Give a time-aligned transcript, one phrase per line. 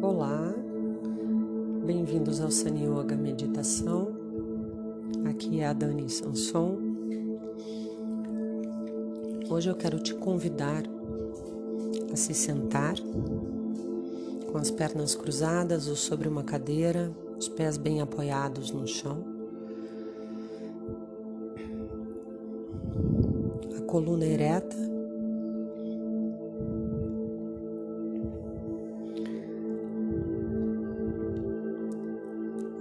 [0.00, 0.54] Olá,
[1.84, 4.14] bem-vindos ao Sani Yoga Meditação.
[5.28, 6.78] Aqui é a Dani Sanson.
[9.50, 10.84] Hoje eu quero te convidar
[12.12, 12.94] a se sentar
[14.52, 19.24] com as pernas cruzadas ou sobre uma cadeira, os pés bem apoiados no chão.
[23.76, 24.87] A coluna ereta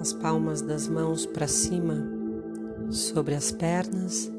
[0.00, 2.06] as palmas das mãos para cima
[2.90, 4.30] sobre as pernas,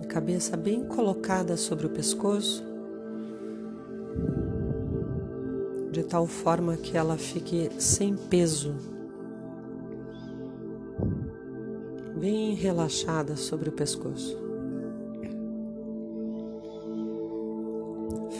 [0.00, 2.62] a cabeça bem colocada sobre o pescoço,
[5.90, 8.74] de tal forma que ela fique sem peso,
[12.18, 14.38] bem relaxada sobre o pescoço.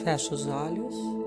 [0.03, 1.24] Fecha os olhos.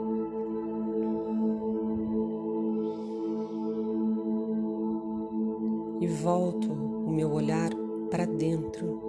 [5.99, 7.69] E volto o meu olhar
[8.09, 9.07] para dentro.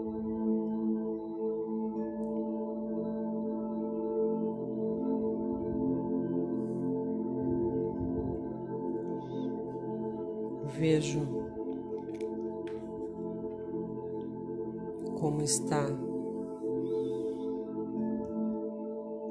[10.79, 11.21] Vejo
[15.19, 15.85] como está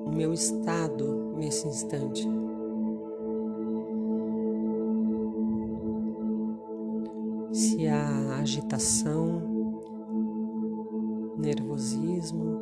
[0.05, 2.46] o meu estado nesse instante.
[8.78, 9.42] Há agitação,
[11.36, 12.61] nervosismo,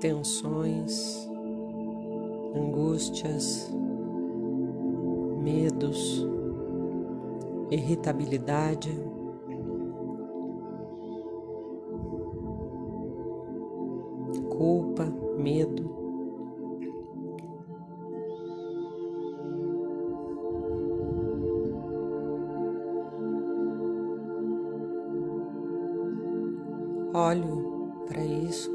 [0.00, 1.28] tensões,
[2.56, 3.72] angústias,
[5.40, 6.26] medos,
[7.70, 8.90] irritabilidade.
[14.48, 15.04] Culpa,
[15.38, 16.03] medo,
[27.34, 28.72] olho para isso.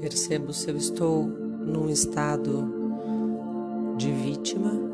[0.00, 2.66] Percebo se eu estou num estado
[3.96, 4.91] de vítima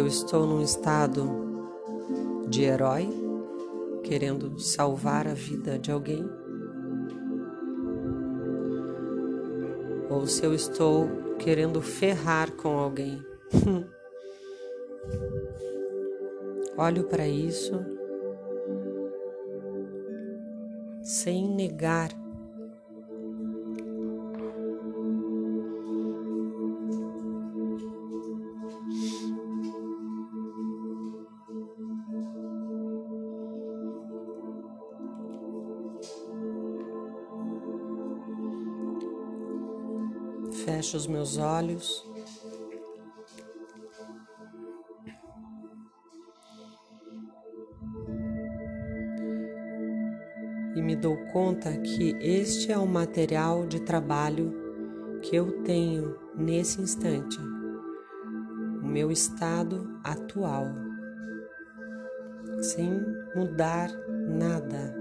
[0.00, 1.28] eu estou num estado
[2.48, 3.06] de herói,
[4.02, 6.26] querendo salvar a vida de alguém,
[10.08, 11.06] ou se eu estou
[11.38, 13.22] querendo ferrar com alguém.
[16.78, 17.78] Olho para isso
[21.02, 22.08] sem negar
[40.64, 42.04] Fecho os meus olhos.
[50.76, 54.52] E me dou conta que este é o material de trabalho
[55.22, 57.38] que eu tenho nesse instante,
[58.82, 60.66] o meu estado atual,
[62.60, 62.90] sem
[63.34, 63.90] mudar
[64.28, 64.99] nada.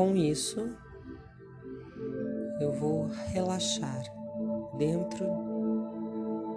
[0.00, 0.66] Com isso,
[2.58, 4.02] eu vou relaxar
[4.78, 5.26] dentro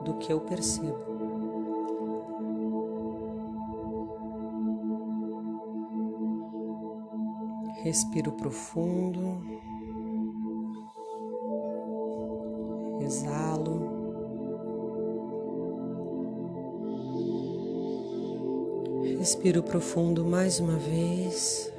[0.06, 1.04] do que eu percebo.
[7.82, 9.42] Respiro profundo,
[13.02, 13.92] exalo.
[19.18, 21.73] Respiro profundo mais uma vez.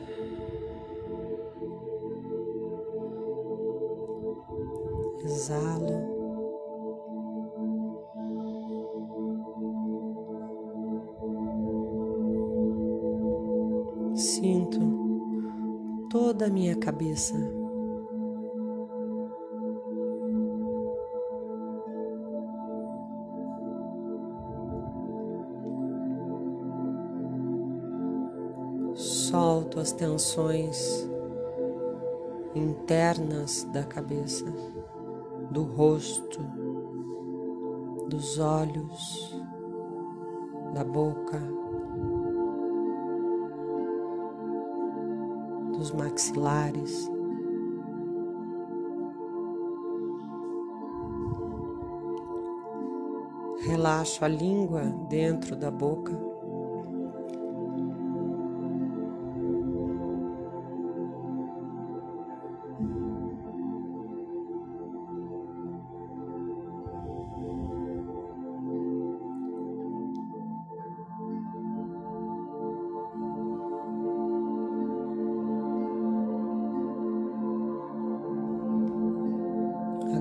[5.44, 6.14] Exalo.
[14.14, 14.80] Sinto
[16.10, 17.34] toda a minha cabeça.
[28.96, 31.08] solto as tensões
[32.54, 34.44] internas da cabeça,
[35.54, 36.40] do rosto,
[38.08, 39.40] dos olhos,
[40.74, 41.38] da boca,
[45.76, 47.08] dos maxilares.
[53.60, 56.33] Relaxo a língua dentro da boca.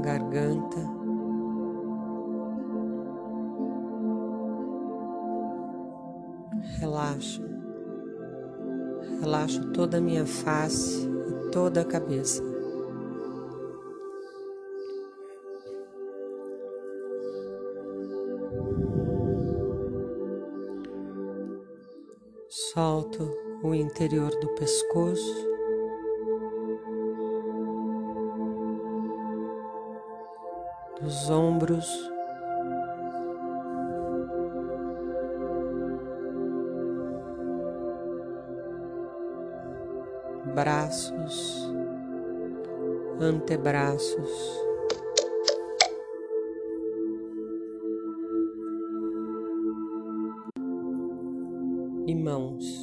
[0.04, 1.04] Garganta.
[6.84, 7.42] relaxo.
[9.22, 12.44] Relaxo toda a minha face e toda a cabeça.
[22.50, 23.32] Solto
[23.64, 25.53] o interior do pescoço.
[31.04, 32.14] Dos ombros.
[40.54, 41.68] braços,
[43.20, 44.64] antebraços.
[52.06, 52.83] E mãos.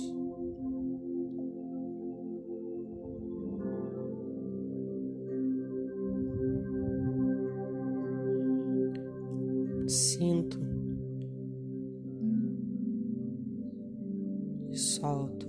[9.91, 10.57] Sinto
[14.71, 15.49] e solto.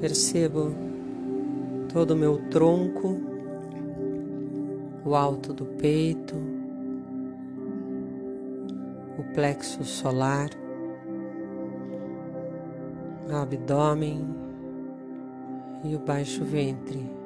[0.00, 0.72] Percebo
[1.92, 3.16] todo o meu tronco,
[5.04, 6.53] o alto do peito,
[9.18, 10.50] o plexo solar,
[13.28, 14.26] o abdômen
[15.84, 17.23] e o baixo ventre.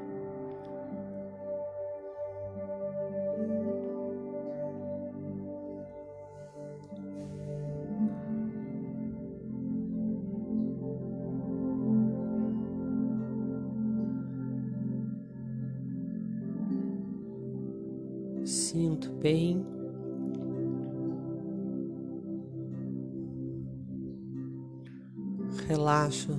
[25.67, 26.33] Relaxo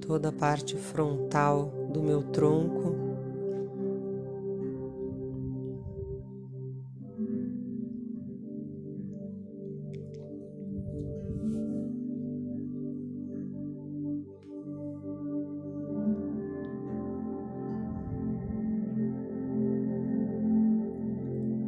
[0.00, 3.06] toda a parte frontal do meu tronco.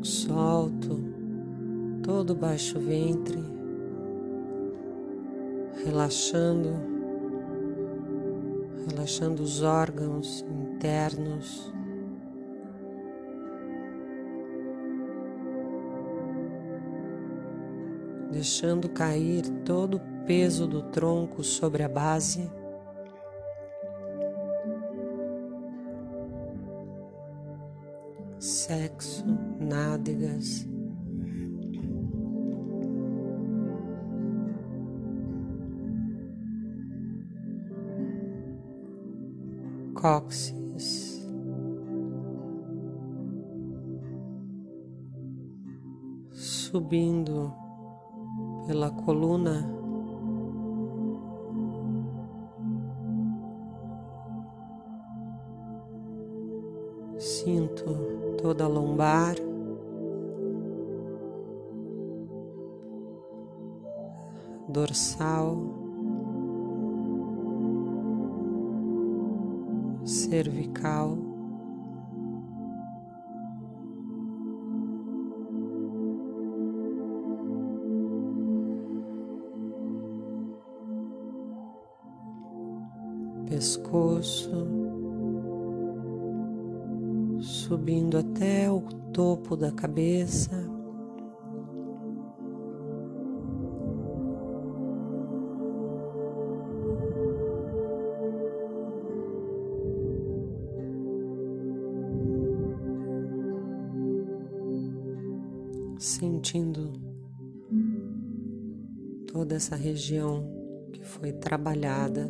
[0.08, 1.00] solto
[2.02, 3.38] todo o baixo ventre,
[5.84, 6.87] relaxando,
[9.08, 11.72] relaxando os órgãos internos.
[18.30, 22.50] Deixando cair todo o peso do tronco sobre a base.
[28.38, 29.24] sexo,
[29.58, 30.64] nádegas.
[40.00, 41.26] Cóccix.
[46.30, 47.52] Subindo
[48.64, 49.66] pela coluna.
[57.18, 59.34] Sinto toda a lombar,
[64.68, 65.87] dorsal,
[70.28, 71.16] cervical.
[83.48, 84.50] Pescoço,
[87.40, 88.82] subindo até o
[89.12, 90.77] topo da cabeça.
[109.68, 112.26] Essa região que foi trabalhada,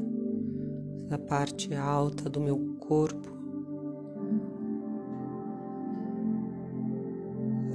[1.09, 3.33] a parte alta do meu corpo,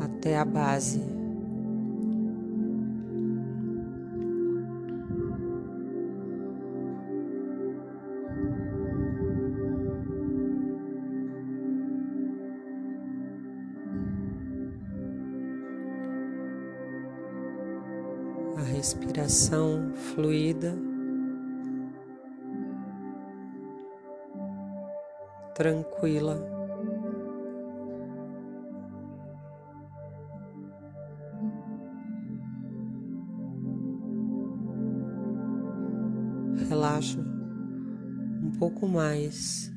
[0.02, 1.00] até a base.
[19.34, 20.78] Respiração fluida,
[25.56, 26.38] tranquila.
[36.70, 39.73] Relaxa um pouco mais.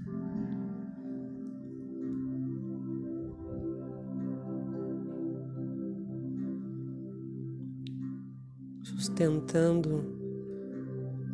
[9.16, 10.04] Sustentando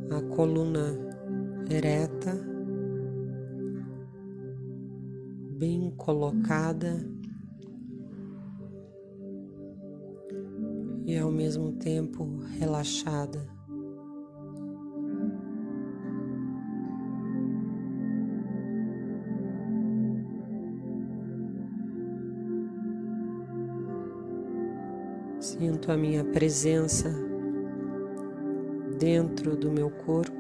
[0.09, 0.97] a coluna
[1.69, 2.33] ereta,
[5.59, 7.05] bem colocada
[11.05, 13.51] e ao mesmo tempo relaxada.
[25.41, 27.32] Sinto a minha presença
[29.03, 30.31] dentro do meu corpo.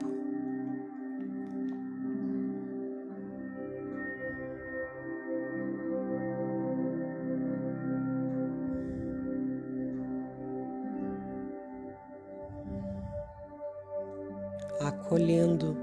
[14.81, 15.77] Acolhendo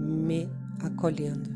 [0.00, 0.48] me
[0.82, 1.51] acolhendo.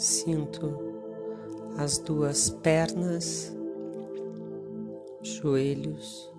[0.00, 0.78] Sinto
[1.76, 3.54] as duas pernas,
[5.22, 6.32] joelhos,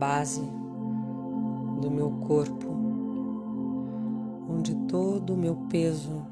[0.00, 0.40] base
[1.78, 2.66] do meu corpo,
[4.48, 6.26] onde todo o meu peso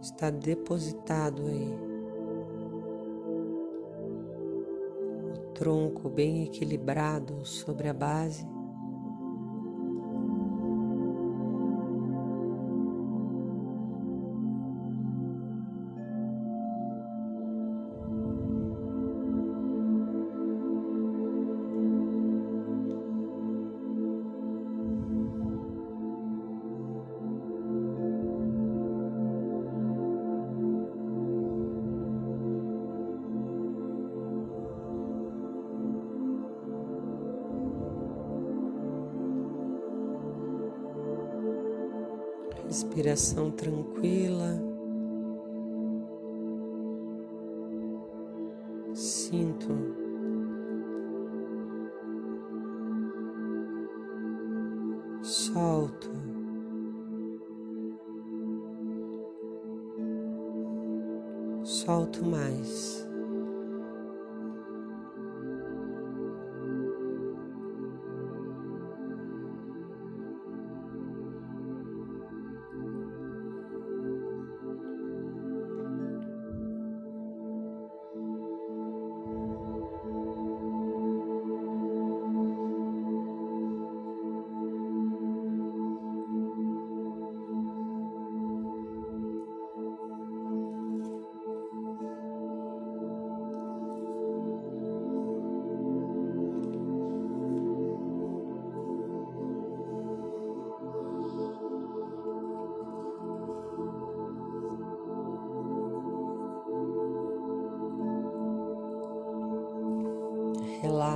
[0.00, 1.78] está depositado aí.
[5.34, 8.44] O tronco bem equilibrado sobre a base.
[42.74, 44.60] Respiração tranquila.
[48.92, 49.94] Sinto
[55.22, 56.10] solto.
[61.62, 63.03] Solto mais.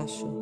[0.08, 0.37] Relaxo.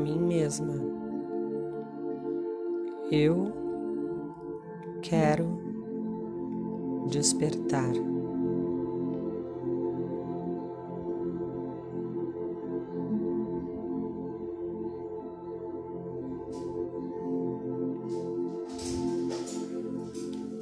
[0.00, 0.74] Mim mesma:
[3.10, 3.52] eu
[5.02, 5.58] quero
[7.08, 7.92] despertar.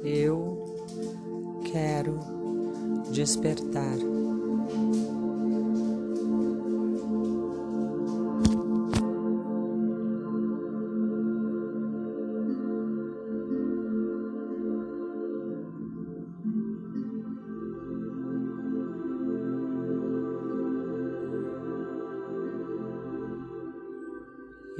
[0.03, 0.65] Eu
[1.71, 2.19] quero
[3.11, 4.08] despertar.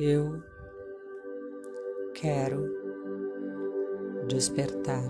[0.01, 0.41] Eu
[2.13, 2.73] quero
[4.29, 5.09] despertar.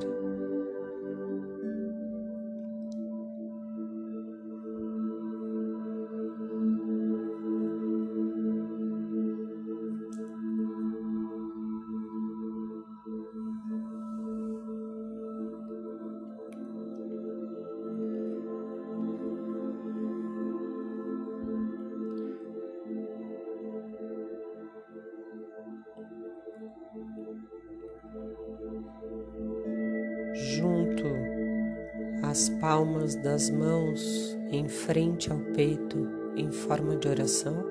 [32.30, 37.66] As palmas das mãos em frente ao peito em forma de oração.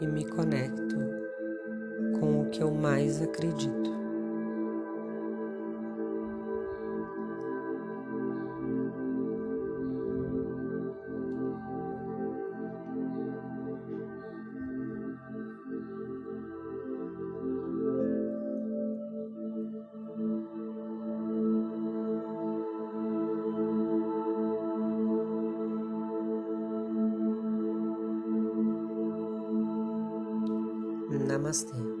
[0.00, 0.96] E me conecto
[2.20, 3.71] com o que eu mais acredito.
[31.42, 31.91] Namaste.